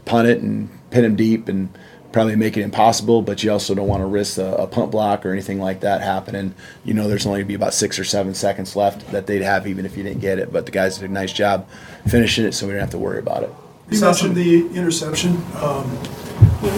punt 0.07 0.27
it 0.27 0.43
and 0.43 0.69
pin 0.90 1.05
him 1.05 1.17
deep 1.17 1.49
and 1.49 1.69
probably 2.12 2.37
make 2.37 2.56
it 2.56 2.62
impossible, 2.62 3.20
but 3.20 3.43
you 3.44 3.52
also 3.52 3.75
don't 3.75 3.87
want 3.87 4.00
to 4.00 4.06
risk 4.06 4.38
a, 4.38 4.55
a 4.55 4.67
punt 4.67 4.90
block 4.90 5.26
or 5.26 5.32
anything 5.32 5.61
like 5.61 5.81
that 5.81 6.00
happening. 6.00 6.55
You 6.85 6.94
know, 6.94 7.06
there's 7.06 7.26
only 7.26 7.40
going 7.40 7.46
to 7.46 7.49
be 7.49 7.55
about 7.55 7.75
six 7.75 7.99
or 7.99 8.05
seven 8.05 8.35
seconds 8.35 8.75
left 8.75 9.11
that 9.12 9.26
they'd 9.26 9.43
have 9.43 9.67
even 9.67 9.85
if 9.85 9.96
you 9.96 10.02
didn't 10.02 10.20
get 10.20 10.38
it. 10.38 10.52
But 10.52 10.64
the 10.67 10.73
guys 10.73 10.99
did 10.99 11.11
a 11.11 11.12
nice 11.12 11.32
job 11.32 11.69
finishing 12.06 12.46
it, 12.46 12.52
so 12.52 12.67
we 12.67 12.73
didn't 12.73 12.82
have 12.82 12.90
to 12.90 12.99
worry 12.99 13.19
about 13.19 13.43
it. 13.43 13.50
You 13.90 14.00
mentioned 14.00 14.35
the 14.35 14.67
interception. 14.69 15.37
Um, 15.56 15.85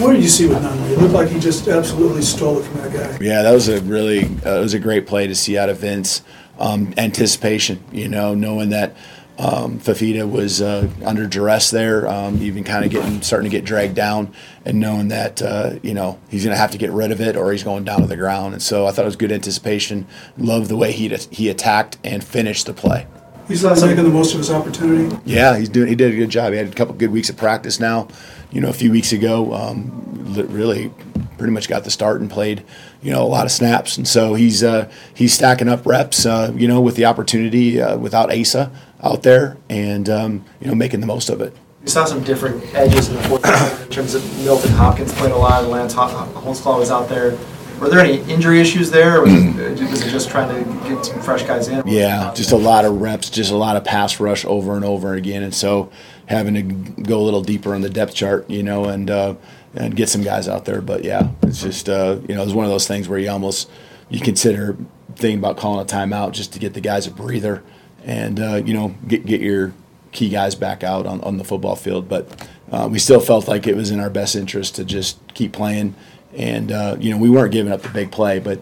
What 0.01 0.13
did 0.13 0.21
you 0.21 0.29
see 0.29 0.47
with 0.47 0.57
Nunley? 0.59 0.91
It 0.91 0.99
looked 0.99 1.13
like 1.13 1.29
he 1.29 1.39
just 1.39 1.67
absolutely 1.67 2.21
stole 2.21 2.59
it 2.59 2.63
from 2.63 2.81
that 2.81 2.93
guy. 2.93 3.17
Yeah, 3.23 3.41
that 3.41 3.51
was 3.51 3.67
a 3.67 3.81
really 3.81 4.25
uh, 4.45 4.57
it 4.57 4.61
was 4.61 4.73
a 4.73 4.79
great 4.79 5.07
play 5.07 5.27
to 5.27 5.35
see 5.35 5.57
out 5.57 5.69
of 5.69 5.79
Vince. 5.79 6.23
Um, 6.59 6.93
anticipation, 6.97 7.83
you 7.91 8.07
know, 8.07 8.35
knowing 8.35 8.69
that 8.69 8.95
um, 9.37 9.79
Fifita 9.79 10.29
was 10.29 10.61
uh, 10.61 10.89
under 11.03 11.25
duress 11.25 11.71
there, 11.71 12.07
um, 12.07 12.41
even 12.41 12.63
kind 12.63 12.85
of 12.85 12.91
getting 12.91 13.21
starting 13.21 13.49
to 13.49 13.55
get 13.55 13.65
dragged 13.65 13.95
down, 13.95 14.33
and 14.65 14.79
knowing 14.79 15.07
that 15.07 15.41
uh, 15.41 15.79
you 15.81 15.93
know 15.93 16.19
he's 16.29 16.43
going 16.43 16.53
to 16.53 16.59
have 16.59 16.71
to 16.71 16.77
get 16.77 16.91
rid 16.91 17.11
of 17.11 17.21
it 17.21 17.35
or 17.35 17.51
he's 17.51 17.63
going 17.63 17.83
down 17.83 18.01
to 18.01 18.07
the 18.07 18.17
ground. 18.17 18.53
And 18.53 18.61
so 18.61 18.85
I 18.85 18.91
thought 18.91 19.03
it 19.03 19.05
was 19.05 19.15
good 19.15 19.31
anticipation. 19.31 20.07
Loved 20.37 20.69
the 20.69 20.77
way 20.77 20.91
he 20.91 21.09
he 21.31 21.49
attacked 21.49 21.97
and 22.03 22.23
finished 22.23 22.65
the 22.65 22.73
play. 22.73 23.07
He's 23.51 23.63
not 23.63 23.81
making 23.81 24.05
the 24.05 24.09
most 24.09 24.31
of 24.31 24.37
his 24.37 24.49
opportunity. 24.49 25.13
Yeah, 25.25 25.57
he's 25.57 25.67
doing. 25.67 25.89
He 25.89 25.95
did 25.95 26.13
a 26.13 26.15
good 26.15 26.29
job. 26.29 26.53
He 26.53 26.57
had 26.57 26.67
a 26.67 26.71
couple 26.71 26.93
good 26.93 27.11
weeks 27.11 27.29
of 27.29 27.35
practice 27.35 27.81
now. 27.81 28.07
You 28.49 28.61
know, 28.61 28.69
a 28.69 28.73
few 28.73 28.91
weeks 28.91 29.11
ago, 29.11 29.53
um, 29.53 29.91
really, 30.33 30.89
pretty 31.37 31.51
much 31.51 31.67
got 31.67 31.83
the 31.83 31.91
start 31.91 32.21
and 32.21 32.31
played. 32.31 32.63
You 33.01 33.11
know, 33.11 33.23
a 33.23 33.27
lot 33.27 33.45
of 33.45 33.51
snaps, 33.51 33.97
and 33.97 34.07
so 34.07 34.35
he's 34.35 34.63
uh, 34.63 34.89
he's 35.13 35.33
stacking 35.33 35.67
up 35.67 35.85
reps. 35.85 36.25
Uh, 36.25 36.53
you 36.55 36.65
know, 36.65 36.79
with 36.79 36.95
the 36.95 37.03
opportunity 37.03 37.81
uh, 37.81 37.97
without 37.97 38.31
Asa 38.33 38.71
out 39.03 39.23
there, 39.23 39.57
and 39.69 40.09
um, 40.09 40.45
you 40.61 40.67
know, 40.67 40.75
making 40.75 41.01
the 41.01 41.07
most 41.07 41.29
of 41.29 41.41
it. 41.41 41.53
We 41.81 41.89
saw 41.89 42.05
some 42.05 42.23
different 42.23 42.63
edges 42.73 43.09
in 43.09 43.15
the 43.15 43.23
fourth 43.23 43.41
quarter 43.41 43.83
in 43.83 43.89
terms 43.89 44.13
of 44.13 44.23
Milton 44.45 44.71
Hopkins 44.71 45.13
played 45.13 45.31
a 45.33 45.35
lot, 45.37 45.63
and 45.63 45.71
Lance 45.73 45.91
Ho- 45.93 46.07
Holtzclaw 46.35 46.79
was 46.79 46.89
out 46.89 47.09
there. 47.09 47.37
Were 47.81 47.89
there 47.89 47.99
any 47.99 48.19
injury 48.31 48.61
issues 48.61 48.91
there, 48.91 49.17
or 49.17 49.21
was 49.23 49.33
it, 49.33 49.89
was 49.89 50.05
it 50.05 50.11
just 50.11 50.29
trying 50.29 50.49
to 50.49 50.87
get 50.87 51.03
some 51.03 51.19
fresh 51.19 51.41
guys 51.41 51.67
in? 51.67 51.81
Yeah, 51.87 52.31
just 52.35 52.51
a 52.51 52.55
lot 52.55 52.85
of 52.85 53.01
reps, 53.01 53.27
just 53.27 53.51
a 53.51 53.55
lot 53.55 53.75
of 53.75 53.83
pass 53.83 54.19
rush 54.19 54.45
over 54.45 54.75
and 54.75 54.85
over 54.85 55.15
again, 55.15 55.41
and 55.41 55.53
so 55.53 55.91
having 56.27 56.53
to 56.53 56.61
go 57.01 57.19
a 57.19 57.23
little 57.23 57.41
deeper 57.41 57.73
on 57.73 57.81
the 57.81 57.89
depth 57.89 58.13
chart, 58.13 58.47
you 58.47 58.61
know, 58.61 58.85
and 58.85 59.09
uh, 59.09 59.33
and 59.73 59.95
get 59.95 60.09
some 60.09 60.21
guys 60.21 60.47
out 60.47 60.65
there. 60.65 60.79
But 60.79 61.03
yeah, 61.03 61.29
it's 61.41 61.63
just 61.63 61.89
uh, 61.89 62.19
you 62.29 62.35
know, 62.35 62.43
it's 62.43 62.53
one 62.53 62.65
of 62.65 62.71
those 62.71 62.87
things 62.87 63.09
where 63.09 63.17
you 63.17 63.31
almost 63.31 63.67
you 64.09 64.19
consider 64.19 64.77
thinking 65.15 65.39
about 65.39 65.57
calling 65.57 65.81
a 65.81 65.85
timeout 65.85 66.33
just 66.33 66.53
to 66.53 66.59
get 66.59 66.75
the 66.75 66.81
guys 66.81 67.07
a 67.07 67.11
breather, 67.11 67.63
and 68.03 68.39
uh, 68.39 68.61
you 68.63 68.75
know, 68.75 68.89
get 69.07 69.25
get 69.25 69.41
your 69.41 69.73
key 70.11 70.29
guys 70.29 70.53
back 70.53 70.83
out 70.83 71.07
on, 71.07 71.19
on 71.21 71.37
the 71.37 71.43
football 71.43 71.75
field. 71.75 72.07
But 72.07 72.47
uh, 72.71 72.87
we 72.91 72.99
still 72.99 73.19
felt 73.19 73.47
like 73.47 73.65
it 73.65 73.75
was 73.75 73.89
in 73.89 73.99
our 73.99 74.11
best 74.11 74.35
interest 74.35 74.75
to 74.75 74.85
just 74.85 75.19
keep 75.33 75.51
playing, 75.51 75.95
and 76.35 76.71
uh, 76.71 76.97
you 76.99 77.11
know, 77.11 77.17
we 77.17 77.29
weren't 77.29 77.51
giving 77.51 77.71
up 77.71 77.81
the 77.81 77.89
big 77.89 78.11
play, 78.11 78.39
but 78.39 78.61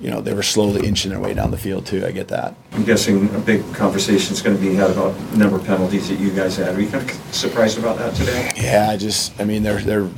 you 0.00 0.10
know, 0.10 0.20
they 0.20 0.34
were 0.34 0.42
slowly 0.42 0.86
inching 0.86 1.10
their 1.10 1.20
way 1.20 1.32
down 1.32 1.50
the 1.50 1.56
field 1.56 1.86
too. 1.86 2.04
I 2.04 2.10
get 2.10 2.28
that. 2.28 2.54
I'm 2.72 2.84
guessing 2.84 3.34
a 3.34 3.38
big 3.38 3.62
conversation 3.74 4.34
is 4.34 4.42
going 4.42 4.56
to 4.56 4.62
be 4.62 4.74
had 4.74 4.90
about 4.90 5.18
number 5.34 5.56
of 5.56 5.64
penalties 5.64 6.08
that 6.08 6.20
you 6.20 6.30
guys 6.30 6.56
had. 6.56 6.74
Are 6.74 6.80
you 6.80 6.88
kind 6.88 7.08
of 7.08 7.34
surprised 7.34 7.78
about 7.78 7.98
that 7.98 8.14
today? 8.14 8.50
Yeah, 8.56 8.88
I 8.90 8.96
just, 8.96 9.38
I 9.40 9.44
mean, 9.44 9.62
they're 9.62 9.80
they're 9.80 10.08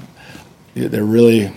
they're 0.75 1.05
really 1.05 1.53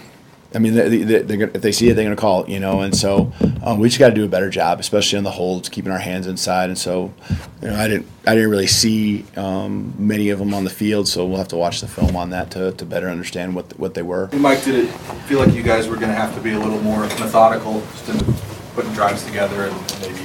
I 0.53 0.59
mean, 0.59 0.73
they, 0.73 0.89
they, 0.89 1.21
they're 1.21 1.37
gonna, 1.37 1.51
if 1.53 1.61
they 1.61 1.71
see 1.71 1.89
it, 1.89 1.93
they're 1.93 2.03
going 2.03 2.15
to 2.15 2.19
call 2.19 2.43
it, 2.43 2.49
you 2.49 2.59
know. 2.59 2.81
And 2.81 2.95
so 2.95 3.31
um, 3.63 3.79
we 3.79 3.87
just 3.87 3.99
got 3.99 4.09
to 4.09 4.15
do 4.15 4.25
a 4.25 4.27
better 4.27 4.49
job, 4.49 4.79
especially 4.79 5.17
on 5.17 5.23
the 5.23 5.31
holds, 5.31 5.69
keeping 5.69 5.91
our 5.91 5.99
hands 5.99 6.27
inside. 6.27 6.69
And 6.69 6.77
so, 6.77 7.13
you 7.61 7.69
know, 7.69 7.75
I 7.75 7.87
didn't 7.87 8.07
I 8.27 8.35
didn't 8.35 8.49
really 8.49 8.67
see 8.67 9.25
um, 9.37 9.93
many 9.97 10.29
of 10.29 10.39
them 10.39 10.53
on 10.53 10.63
the 10.63 10.69
field, 10.69 11.07
so 11.07 11.25
we'll 11.25 11.37
have 11.37 11.47
to 11.49 11.57
watch 11.57 11.81
the 11.81 11.87
film 11.87 12.15
on 12.15 12.31
that 12.31 12.51
to, 12.51 12.73
to 12.73 12.85
better 12.85 13.09
understand 13.09 13.55
what 13.55 13.77
what 13.79 13.93
they 13.93 14.01
were. 14.01 14.29
Mike, 14.33 14.63
did 14.63 14.75
it 14.75 14.87
feel 15.27 15.39
like 15.39 15.53
you 15.53 15.63
guys 15.63 15.87
were 15.87 15.95
going 15.95 16.09
to 16.09 16.15
have 16.15 16.35
to 16.35 16.41
be 16.41 16.51
a 16.51 16.59
little 16.59 16.81
more 16.81 17.01
methodical, 17.01 17.81
just 17.93 18.09
in 18.09 18.33
putting 18.75 18.91
drives 18.93 19.23
together 19.23 19.65
and 19.67 20.01
maybe 20.01 20.19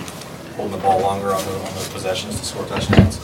holding 0.56 0.76
the 0.76 0.82
ball 0.82 1.00
longer 1.00 1.32
on, 1.32 1.44
the, 1.44 1.52
on 1.52 1.74
those 1.74 1.88
possessions 1.90 2.38
to 2.40 2.44
score 2.44 2.64
touchdowns? 2.66 3.20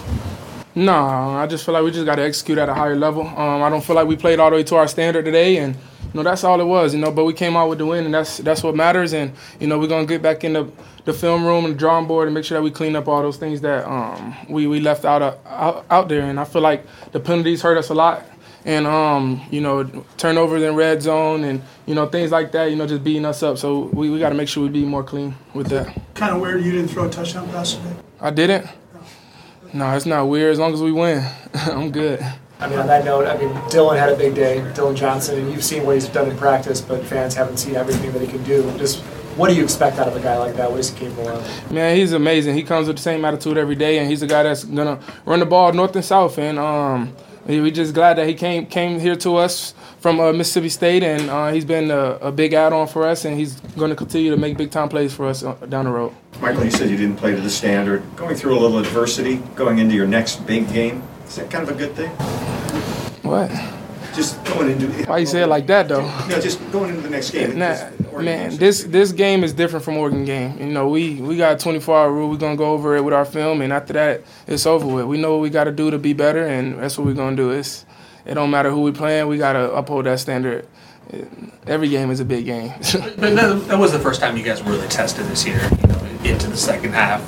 No, 0.75 0.95
I 0.95 1.47
just 1.47 1.67
feel 1.67 1.75
like 1.75 1.85
we 1.85 1.91
just 1.91 2.07
got 2.07 2.15
to 2.17 2.23
execute 2.23 2.59
at 2.59 2.69
a 2.69 2.75
higher 2.75 2.97
level. 2.97 3.27
Um, 3.27 3.63
I 3.63 3.69
don't 3.69 3.85
feel 3.85 3.97
like 3.97 4.07
we 4.07 4.17
played 4.17 4.39
all 4.41 4.51
the 4.51 4.57
way 4.57 4.63
to 4.65 4.77
our 4.77 4.89
standard 4.89 5.25
today, 5.25 5.59
and 5.59 5.75
you 5.75 5.81
know 6.15 6.23
that's 6.23 6.45
all 6.45 6.61
it 6.61 6.65
was. 6.65 6.95
You 6.95 7.01
know, 7.01 7.11
but 7.11 7.25
we 7.25 7.33
came 7.33 7.57
out 7.57 7.69
with 7.69 7.79
the 7.79 7.87
win, 7.87 8.05
and 8.05 8.15
that's 8.15 8.39
that's 8.39 8.63
what 8.63 8.75
matters. 8.75 9.13
And 9.13 9.33
you 9.61 9.67
know 9.67 9.79
we're 9.79 9.87
gonna 9.89 10.07
get 10.07 10.23
back 10.23 10.45
in 10.45 10.53
the, 10.53 10.71
the 11.05 11.13
film 11.13 11.45
room 11.45 11.65
and 11.65 11.75
the 11.75 11.79
drawing 11.79 12.07
board 12.07 12.29
and 12.29 12.35
make 12.35 12.45
sure 12.45 12.59
that 12.59 12.63
we 12.63 12.71
clean 12.71 12.97
up 12.97 13.09
all 13.09 13.23
those 13.23 13.37
things 13.37 13.61
that 13.63 13.89
um, 13.89 14.35
we 14.49 14.67
we 14.67 14.81
left 14.81 15.05
out, 15.05 15.23
uh, 15.23 15.37
out 15.47 15.87
out 15.91 16.09
there. 16.09 16.23
And 16.23 16.39
I 16.39 16.45
feel 16.45 16.63
like 16.63 16.87
the 17.13 17.21
penalties 17.21 17.63
hurt 17.63 17.79
us 17.79 17.89
a 17.91 17.95
lot, 17.95 18.27
and 18.65 18.87
um, 18.87 19.41
you 19.51 19.61
know 19.61 19.85
turnovers 20.17 20.63
in 20.63 20.75
red 20.75 21.03
zone 21.03 21.45
and 21.45 21.63
you 21.87 21.95
know 21.95 22.07
things 22.07 22.31
like 22.31 22.53
that. 22.53 22.67
You 22.71 22.77
know 22.77 22.87
just 22.87 23.05
beating 23.05 23.25
us 23.25 23.43
up. 23.43 23.59
So 23.59 23.91
we, 23.93 24.11
we 24.11 24.19
got 24.19 24.31
to 24.31 24.35
make 24.35 24.49
sure 24.49 24.63
we 24.63 24.69
be 24.69 24.85
more 24.85 25.05
clean 25.05 25.35
with 25.55 25.69
that. 25.69 25.95
Kind 26.15 26.35
of 26.35 26.41
weird 26.41 26.63
you 26.65 26.73
didn't 26.73 26.89
throw 26.89 27.07
a 27.07 27.11
touchdown 27.11 27.49
pass 27.51 27.75
today. 27.75 27.97
I 28.21 28.31
didn't. 28.31 28.67
No, 29.75 29.91
it's 29.97 30.05
not 30.05 30.29
weird. 30.29 30.53
As 30.53 30.59
long 30.59 30.75
as 30.75 30.83
we 30.83 30.93
win, 30.93 31.27
I'm 31.55 31.91
good. 31.91 32.23
I 32.63 32.69
mean, 32.69 32.79
on 32.79 32.87
that 32.87 33.05
note, 33.05 33.27
I 33.27 33.37
mean, 33.37 33.53
Dillon 33.71 33.99
had 33.99 34.09
a 34.09 34.17
big 34.17 34.37
day, 34.37 34.63
Dillon 34.73 34.95
Johnson, 34.95 35.37
and 35.37 35.51
you've 35.51 35.65
seen 35.65 35.85
what 35.85 35.97
he's 35.97 36.07
done 36.07 36.31
in 36.31 36.37
practice, 36.37 36.81
but 36.81 37.05
fans 37.05 37.35
haven't 37.35 37.57
seen 37.57 37.75
everything 37.75 38.13
that 38.13 38.23
he 38.23 38.29
can 38.29 38.43
do. 38.45 38.63
Just 38.79 39.03
what 39.37 39.49
do 39.49 39.57
you 39.57 39.65
expect 39.65 39.99
out 39.99 40.07
of 40.07 40.15
a 40.15 40.21
guy 40.21 40.39
like 40.39 40.55
that? 40.55 40.71
What 40.71 40.79
is 40.79 40.91
he 40.91 40.99
capable 40.99 41.29
of? 41.29 41.73
Man, 41.73 41.97
he's 41.97 42.13
amazing. 42.13 42.55
He 42.55 42.63
comes 42.63 42.87
with 42.87 42.99
the 42.99 43.03
same 43.03 43.25
attitude 43.25 43.59
every 43.59 43.75
day, 43.75 43.99
and 43.99 44.09
he's 44.09 44.23
a 44.23 44.29
guy 44.29 44.45
that's 44.45 44.63
gonna 44.63 45.01
run 45.25 45.41
the 45.41 45.47
ball 45.47 45.73
north 45.73 45.97
and 45.97 46.05
south. 46.05 46.39
And 46.39 46.57
um, 46.57 47.17
we 47.47 47.71
just 47.73 47.95
glad 47.95 48.19
that 48.19 48.29
he 48.29 48.35
came 48.35 48.67
came 48.67 49.01
here 49.01 49.17
to 49.17 49.37
us 49.37 49.75
from 49.99 50.21
uh, 50.21 50.33
Mississippi 50.33 50.69
State, 50.69 51.03
and 51.03 51.31
uh, 51.31 51.51
he's 51.51 51.65
been 51.65 51.91
a, 51.91 52.19
a 52.21 52.31
big 52.31 52.53
add-on 52.53 52.87
for 52.87 53.09
us, 53.09 53.25
and 53.25 53.37
he's 53.37 53.59
going 53.77 53.91
to 53.91 53.97
continue 53.97 54.31
to 54.31 54.37
make 54.37 54.57
big 54.57 54.71
time 54.71 54.89
plays 54.89 55.13
for 55.13 55.27
us 55.27 55.43
uh, 55.43 55.55
down 55.69 55.87
the 55.87 55.91
road. 55.91 56.13
Michael, 56.41 56.65
you 56.65 56.71
said 56.71 56.91
you 56.91 56.97
didn't 56.97 57.17
play 57.17 57.35
to 57.35 57.41
the 57.41 57.51
standard. 57.51 58.05
Going 58.15 58.37
through 58.37 58.57
a 58.57 58.61
little 58.61 58.79
adversity, 58.79 59.37
going 59.57 59.79
into 59.79 59.95
your 59.95 60.07
next 60.07 60.47
big 60.47 60.73
game, 60.73 61.03
is 61.27 61.37
that 61.37 61.51
kind 61.51 61.69
of 61.69 61.75
a 61.75 61.79
good 61.79 61.95
thing? 61.95 62.52
What? 63.33 63.51
Just 64.15 64.45
going 64.45 64.73
into. 64.73 64.89
Why 65.07 65.17
you 65.17 65.25
say 65.25 65.41
it 65.41 65.47
like 65.47 65.67
that 65.69 65.89
though? 65.89 66.03
No, 66.29 66.39
just 66.39 66.61
going 66.71 66.91
into 66.91 67.01
the 67.01 67.09
next 67.09 67.31
game. 67.31 67.59
Nah, 67.59 67.89
man, 68.21 68.55
this 68.59 68.85
this 68.85 69.11
game 69.11 69.43
is 69.43 69.55
different 69.55 69.87
from 69.87 69.97
Oregon 69.97 70.27
game. 70.27 70.59
You 70.59 70.67
know, 70.67 70.87
we 70.87 71.15
we 71.15 71.39
got 71.39 71.55
a 71.55 71.59
24 71.59 71.97
hour 71.97 72.13
rule. 72.13 72.29
We're 72.29 72.37
gonna 72.37 72.57
go 72.57 72.73
over 72.73 72.95
it 72.95 73.03
with 73.03 73.15
our 73.15 73.25
film, 73.25 73.63
and 73.63 73.73
after 73.73 73.95
that, 73.95 74.21
it's 74.47 74.67
over 74.67 74.87
with. 74.87 75.07
We 75.07 75.17
know 75.17 75.33
what 75.33 75.41
we 75.41 75.49
got 75.49 75.65
to 75.65 75.73
do 75.73 75.91
to 75.91 75.99
be 75.99 76.13
better, 76.13 76.47
and 76.47 76.79
that's 76.79 76.99
what 76.99 77.07
we're 77.07 77.15
gonna 77.15 77.35
do. 77.35 77.53
It's 77.53 77.87
it 78.27 78.35
don't 78.35 78.51
matter 78.51 78.71
who 78.71 78.83
we 78.83 78.93
playing. 78.93 79.29
We 79.29 79.39
gotta 79.39 79.73
uphold 79.73 80.05
that 80.05 80.21
standard. 80.21 80.69
Every 81.67 81.89
game 81.89 82.11
is 82.11 82.21
a 82.21 82.27
big 82.27 82.45
game. 82.45 82.71
But 82.93 83.17
that, 83.17 83.65
that 83.69 83.79
was 83.79 83.93
the 83.93 83.99
first 83.99 84.21
time 84.21 84.37
you 84.37 84.45
guys 84.45 84.63
were 84.63 84.73
really 84.73 84.89
tested 84.89 85.25
this 85.27 85.47
year, 85.47 85.61
you 85.81 85.89
know, 85.89 85.92
into 86.33 86.49
the 86.49 86.57
second 86.57 86.93
half. 86.93 87.21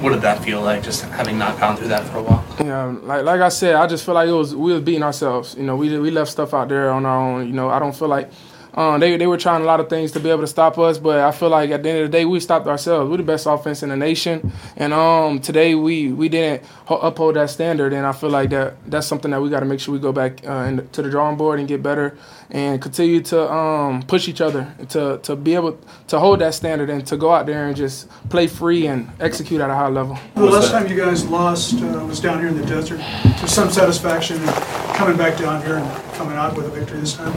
What, 0.00 0.10
did 0.12 0.22
that 0.22 0.42
feel 0.42 0.62
like, 0.62 0.82
just 0.82 1.02
having 1.02 1.38
not 1.38 1.58
gone 1.58 1.76
through 1.76 1.88
that 1.88 2.06
for 2.08 2.18
a 2.18 2.22
while? 2.22 2.44
Yeah, 2.60 2.96
like 3.02 3.24
like 3.24 3.40
I 3.40 3.48
said, 3.48 3.74
I 3.74 3.86
just 3.86 4.04
feel 4.04 4.14
like 4.14 4.28
it 4.28 4.32
was 4.32 4.54
we 4.54 4.72
were 4.72 4.80
beating 4.80 5.02
ourselves. 5.02 5.54
You 5.56 5.64
know, 5.64 5.76
we 5.76 5.98
we 5.98 6.10
left 6.10 6.30
stuff 6.30 6.54
out 6.54 6.68
there 6.68 6.90
on 6.90 7.04
our 7.04 7.18
own. 7.18 7.46
You 7.46 7.52
know, 7.52 7.68
I 7.68 7.78
don't 7.78 7.94
feel 7.94 8.08
like 8.08 8.30
um, 8.74 9.00
they 9.00 9.16
they 9.16 9.26
were 9.26 9.38
trying 9.38 9.62
a 9.62 9.64
lot 9.64 9.80
of 9.80 9.88
things 9.88 10.12
to 10.12 10.20
be 10.20 10.30
able 10.30 10.42
to 10.42 10.46
stop 10.46 10.78
us, 10.78 10.98
but 10.98 11.20
I 11.20 11.32
feel 11.32 11.48
like 11.48 11.70
at 11.70 11.82
the 11.82 11.88
end 11.88 11.98
of 12.00 12.10
the 12.10 12.16
day, 12.18 12.24
we 12.24 12.40
stopped 12.40 12.66
ourselves. 12.66 13.10
We're 13.10 13.16
the 13.18 13.22
best 13.22 13.46
offense 13.46 13.82
in 13.82 13.88
the 13.88 13.96
nation, 13.96 14.52
and 14.76 14.92
um, 14.92 15.40
today 15.40 15.74
we 15.74 16.12
we 16.12 16.28
didn't 16.28 16.62
uphold 16.88 17.36
that 17.36 17.50
standard, 17.50 17.92
and 17.92 18.06
I 18.06 18.12
feel 18.12 18.30
like 18.30 18.50
that 18.50 18.74
that's 18.86 19.06
something 19.06 19.30
that 19.30 19.40
we 19.40 19.50
got 19.50 19.60
to 19.60 19.66
make 19.66 19.80
sure 19.80 19.92
we 19.92 20.00
go 20.00 20.12
back 20.12 20.46
uh, 20.46 20.76
to 20.92 21.02
the 21.02 21.10
drawing 21.10 21.36
board 21.36 21.58
and 21.58 21.68
get 21.68 21.82
better, 21.82 22.16
and 22.50 22.80
continue 22.80 23.20
to 23.22 23.50
um, 23.52 24.02
push 24.02 24.28
each 24.28 24.40
other 24.40 24.72
to 24.90 25.18
to 25.22 25.36
be 25.36 25.54
able 25.54 25.78
to 26.08 26.18
hold 26.18 26.40
that 26.40 26.54
standard 26.54 26.90
and 26.90 27.06
to 27.06 27.16
go 27.16 27.32
out 27.32 27.46
there 27.46 27.66
and 27.66 27.76
just 27.76 28.08
play 28.28 28.46
free 28.46 28.86
and 28.86 29.08
execute 29.20 29.60
at 29.60 29.70
a 29.70 29.74
high 29.74 29.88
level. 29.88 30.18
The 30.34 30.44
last 30.44 30.70
time 30.70 30.88
you 30.88 30.96
guys 30.96 31.26
lost 31.26 31.82
uh, 31.82 32.04
was 32.06 32.20
down 32.20 32.38
here 32.38 32.48
in 32.48 32.56
the 32.56 32.66
desert. 32.66 33.00
To 33.40 33.48
some 33.48 33.70
satisfaction 33.70 34.36
in 34.42 34.48
coming 34.94 35.16
back 35.16 35.38
down 35.38 35.62
here 35.62 35.76
and 35.76 36.14
coming 36.14 36.36
out 36.36 36.56
with 36.56 36.66
a 36.66 36.70
victory 36.70 37.00
this 37.00 37.14
time. 37.14 37.32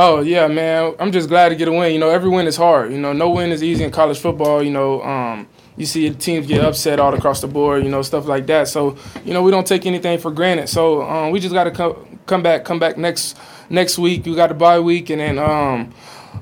Oh 0.00 0.20
yeah, 0.20 0.46
man. 0.46 0.94
I'm 1.00 1.10
just 1.10 1.28
glad 1.28 1.48
to 1.48 1.56
get 1.56 1.66
a 1.66 1.72
win. 1.72 1.92
You 1.92 1.98
know, 1.98 2.08
every 2.08 2.30
win 2.30 2.46
is 2.46 2.56
hard. 2.56 2.92
You 2.92 2.98
know, 2.98 3.12
no 3.12 3.30
win 3.30 3.50
is 3.50 3.64
easy 3.64 3.82
in 3.82 3.90
college 3.90 4.20
football. 4.20 4.62
You 4.62 4.70
know, 4.70 5.02
um, 5.02 5.48
you 5.76 5.86
see 5.86 6.08
teams 6.10 6.46
get 6.46 6.64
upset 6.64 7.00
all 7.00 7.12
across 7.14 7.40
the 7.40 7.48
board. 7.48 7.82
You 7.82 7.90
know, 7.90 8.02
stuff 8.02 8.26
like 8.26 8.46
that. 8.46 8.68
So, 8.68 8.96
you 9.24 9.34
know, 9.34 9.42
we 9.42 9.50
don't 9.50 9.66
take 9.66 9.86
anything 9.86 10.20
for 10.20 10.30
granted. 10.30 10.68
So, 10.68 11.02
um, 11.02 11.32
we 11.32 11.40
just 11.40 11.52
got 11.52 11.64
to 11.64 11.72
come 11.72 12.20
come 12.26 12.44
back, 12.44 12.64
come 12.64 12.78
back 12.78 12.96
next 12.96 13.36
next 13.70 13.98
week. 13.98 14.24
We 14.24 14.36
got 14.36 14.52
a 14.52 14.54
bye 14.54 14.78
week, 14.78 15.10
and 15.10 15.20
then 15.20 15.36
um, 15.40 15.92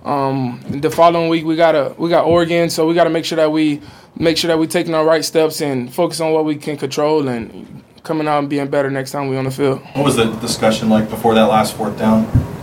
um, 0.05 0.61
the 0.69 0.91
following 0.91 1.31
week 1.31 1.47
we 1.47 1.57
got 1.57 1.75
a 1.75 1.95
we 1.97 2.11
got 2.11 2.27
Oregon. 2.27 2.69
So 2.69 2.87
we 2.87 2.93
got 2.93 3.05
to 3.05 3.11
make 3.11 3.25
sure 3.25 3.37
that 3.37 3.51
we 3.51 3.81
make 4.17 4.37
sure 4.37 4.49
that 4.49 4.59
we're 4.59 4.67
taking 4.67 4.95
our 4.95 5.07
right 5.07 5.25
steps 5.25 5.63
and 5.63 5.91
focus 5.91 6.21
on 6.21 6.31
what 6.31 6.45
we 6.45 6.57
can 6.57 6.77
control 6.77 7.27
and 7.27 7.83
coming 8.03 8.29
out 8.29 8.41
and 8.41 8.51
being 8.51 8.69
better 8.69 8.91
next 8.91 9.13
time 9.13 9.29
we 9.29 9.39
on 9.39 9.45
the 9.45 9.51
field. 9.51 9.81
What 9.95 10.05
was 10.05 10.17
the 10.17 10.27
discussion 10.41 10.91
like 10.91 11.09
before 11.09 11.33
that 11.33 11.49
last 11.49 11.75
fourth 11.75 11.99
down? 11.99 12.56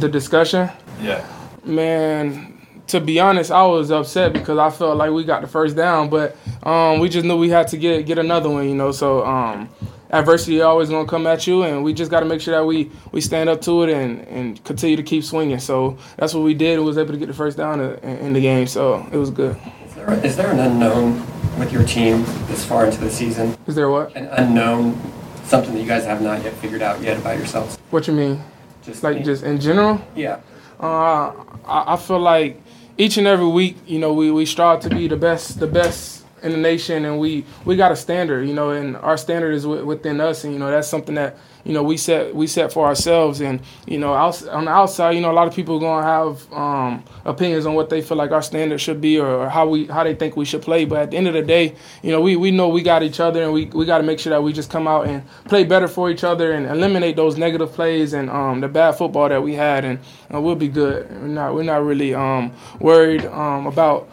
The 0.00 0.08
discussion. 0.08 0.70
Yeah. 1.02 1.26
Man, 1.62 2.58
to 2.86 3.00
be 3.00 3.20
honest, 3.20 3.50
I 3.50 3.66
was 3.66 3.90
upset 3.90 4.32
because 4.32 4.56
I 4.56 4.70
felt 4.70 4.96
like 4.96 5.10
we 5.10 5.24
got 5.24 5.42
the 5.42 5.46
first 5.46 5.76
down, 5.76 6.08
but 6.08 6.38
um, 6.62 7.00
we 7.00 7.10
just 7.10 7.26
knew 7.26 7.36
we 7.36 7.50
had 7.50 7.68
to 7.68 7.76
get 7.76 8.06
get 8.06 8.18
another 8.18 8.48
one, 8.48 8.66
you 8.66 8.74
know. 8.74 8.92
So 8.92 9.26
um, 9.26 9.68
adversity 10.08 10.62
always 10.62 10.88
gonna 10.88 11.06
come 11.06 11.26
at 11.26 11.46
you, 11.46 11.64
and 11.64 11.84
we 11.84 11.92
just 11.92 12.10
got 12.10 12.20
to 12.20 12.26
make 12.26 12.40
sure 12.40 12.54
that 12.54 12.64
we 12.64 12.90
we 13.12 13.20
stand 13.20 13.50
up 13.50 13.60
to 13.62 13.82
it 13.82 13.90
and 13.90 14.20
and 14.28 14.64
continue 14.64 14.96
to 14.96 15.02
keep 15.02 15.22
swinging. 15.22 15.58
So 15.58 15.98
that's 16.16 16.32
what 16.32 16.44
we 16.44 16.54
did. 16.54 16.78
We 16.78 16.86
was 16.86 16.96
able 16.96 17.12
to 17.12 17.18
get 17.18 17.28
the 17.28 17.34
first 17.34 17.58
down 17.58 17.80
in, 17.80 17.98
in 17.98 18.32
the 18.32 18.40
game, 18.40 18.66
so 18.66 19.06
it 19.12 19.18
was 19.18 19.30
good. 19.30 19.56
Is 19.86 19.94
there, 19.94 20.24
is 20.24 20.36
there 20.38 20.50
an 20.50 20.60
unknown 20.60 21.20
with 21.58 21.72
your 21.72 21.84
team 21.84 22.24
this 22.46 22.64
far 22.64 22.86
into 22.86 23.00
the 23.00 23.10
season? 23.10 23.54
Is 23.66 23.74
there 23.74 23.90
what? 23.90 24.16
An 24.16 24.28
unknown, 24.28 24.98
something 25.44 25.74
that 25.74 25.80
you 25.80 25.86
guys 25.86 26.06
have 26.06 26.22
not 26.22 26.42
yet 26.42 26.54
figured 26.54 26.80
out 26.80 27.02
yet 27.02 27.18
about 27.18 27.36
yourselves? 27.36 27.76
What 27.90 28.06
you 28.06 28.14
mean? 28.14 28.42
Just 28.82 29.02
Like 29.02 29.24
just 29.24 29.42
in 29.42 29.60
general? 29.60 30.00
yeah. 30.16 30.40
Uh, 30.80 31.32
I, 31.66 31.94
I 31.94 31.96
feel 31.96 32.18
like 32.18 32.60
each 32.96 33.18
and 33.18 33.26
every 33.26 33.46
week, 33.46 33.76
you 33.86 33.98
know, 33.98 34.12
we, 34.14 34.30
we 34.30 34.46
strive 34.46 34.80
to 34.80 34.88
be 34.90 35.08
the 35.08 35.16
best, 35.16 35.60
the 35.60 35.66
best 35.66 36.19
in 36.42 36.52
the 36.52 36.58
nation, 36.58 37.04
and 37.04 37.18
we, 37.18 37.44
we 37.64 37.76
got 37.76 37.92
a 37.92 37.96
standard, 37.96 38.46
you 38.48 38.54
know, 38.54 38.70
and 38.70 38.96
our 38.96 39.16
standard 39.16 39.52
is 39.54 39.62
w- 39.64 39.84
within 39.84 40.20
us, 40.20 40.44
and 40.44 40.52
you 40.52 40.58
know 40.58 40.70
that's 40.70 40.88
something 40.88 41.14
that 41.16 41.36
you 41.64 41.72
know 41.74 41.82
we 41.82 41.96
set 41.96 42.34
we 42.34 42.46
set 42.46 42.72
for 42.72 42.86
ourselves, 42.86 43.40
and 43.40 43.60
you 43.86 43.98
know 43.98 44.14
outs- 44.14 44.46
on 44.46 44.64
the 44.64 44.70
outside, 44.70 45.12
you 45.12 45.20
know, 45.20 45.30
a 45.30 45.34
lot 45.34 45.46
of 45.46 45.54
people 45.54 45.76
are 45.76 45.80
gonna 45.80 46.06
have 46.06 46.52
um, 46.52 47.04
opinions 47.24 47.66
on 47.66 47.74
what 47.74 47.90
they 47.90 48.00
feel 48.00 48.16
like 48.16 48.30
our 48.30 48.42
standard 48.42 48.80
should 48.80 49.00
be 49.00 49.18
or 49.18 49.48
how 49.48 49.68
we 49.68 49.86
how 49.86 50.02
they 50.04 50.14
think 50.14 50.36
we 50.36 50.44
should 50.44 50.62
play, 50.62 50.84
but 50.84 50.98
at 51.00 51.10
the 51.10 51.16
end 51.16 51.28
of 51.28 51.34
the 51.34 51.42
day, 51.42 51.74
you 52.02 52.10
know, 52.10 52.20
we, 52.20 52.36
we 52.36 52.50
know 52.50 52.68
we 52.68 52.82
got 52.82 53.02
each 53.02 53.20
other, 53.20 53.42
and 53.42 53.52
we, 53.52 53.66
we 53.66 53.84
got 53.84 53.98
to 53.98 54.04
make 54.04 54.18
sure 54.18 54.30
that 54.30 54.42
we 54.42 54.52
just 54.52 54.70
come 54.70 54.88
out 54.88 55.06
and 55.06 55.22
play 55.44 55.64
better 55.64 55.88
for 55.88 56.10
each 56.10 56.24
other 56.24 56.52
and 56.52 56.66
eliminate 56.66 57.16
those 57.16 57.36
negative 57.36 57.72
plays 57.72 58.12
and 58.14 58.30
um, 58.30 58.60
the 58.60 58.68
bad 58.68 58.92
football 58.92 59.28
that 59.28 59.42
we 59.42 59.54
had, 59.54 59.84
and 59.84 59.98
uh, 60.34 60.40
we'll 60.40 60.54
be 60.54 60.68
good. 60.68 61.10
We're 61.10 61.26
not 61.28 61.54
we're 61.54 61.62
not 61.64 61.84
really 61.84 62.14
um, 62.14 62.52
worried 62.80 63.26
um, 63.26 63.66
about 63.66 64.08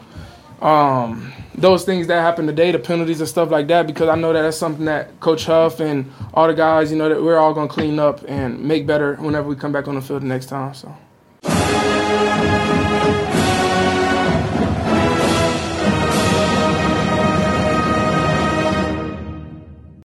um, 0.61 1.33
those 1.55 1.85
things 1.85 2.07
that 2.07 2.21
happen 2.21 2.45
today, 2.47 2.71
the 2.71 2.79
penalties 2.79 3.19
and 3.19 3.29
stuff 3.29 3.49
like 3.49 3.67
that, 3.67 3.87
because 3.87 4.09
I 4.09 4.15
know 4.15 4.33
that 4.33 4.41
that's 4.43 4.57
something 4.57 4.85
that 4.85 5.19
Coach 5.19 5.45
Huff 5.45 5.79
and 5.79 6.11
all 6.33 6.47
the 6.47 6.53
guys, 6.53 6.91
you 6.91 6.97
know, 6.97 7.09
that 7.09 7.21
we're 7.21 7.37
all 7.37 7.53
gonna 7.53 7.67
clean 7.67 7.99
up 7.99 8.23
and 8.27 8.59
make 8.59 8.85
better 8.85 9.15
whenever 9.15 9.47
we 9.47 9.55
come 9.55 9.71
back 9.71 9.87
on 9.87 9.95
the 9.95 10.01
field 10.01 10.21
the 10.21 10.27
next 10.27 10.47
time. 10.47 10.73
So. 10.73 10.95